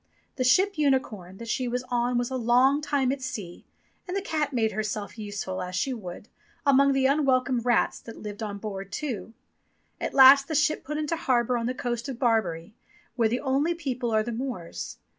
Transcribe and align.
The 0.37 0.43
ship 0.43 0.79
Unicorn 0.79 1.37
that 1.37 1.47
she 1.47 1.67
was 1.67 1.83
on 1.91 2.17
was 2.17 2.31
a 2.31 2.35
long 2.35 2.81
time 2.81 3.11
at 3.11 3.21
sea, 3.21 3.65
and 4.07 4.17
the 4.17 4.21
cat 4.23 4.51
made 4.51 4.71
herself 4.71 5.15
useful, 5.15 5.61
as 5.61 5.75
she 5.75 5.93
would, 5.93 6.27
among 6.65 6.93
the 6.93 7.05
unwelcome 7.05 7.59
rats 7.59 7.99
that 7.99 8.17
lived 8.17 8.41
on 8.41 8.57
board 8.57 8.91
too. 8.91 9.35
At 9.99 10.15
last 10.15 10.47
the 10.47 10.55
ship 10.55 10.83
put 10.83 10.97
into 10.97 11.15
harbour 11.15 11.55
on 11.55 11.67
the 11.67 11.75
coast 11.75 12.09
of 12.09 12.17
Barbary, 12.17 12.73
where 13.15 13.29
the 13.29 13.41
only 13.41 13.75
people 13.75 14.09
are 14.09 14.23
the 14.23 14.31
Moors. 14.31 14.97